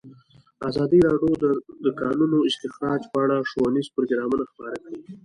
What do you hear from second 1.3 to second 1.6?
د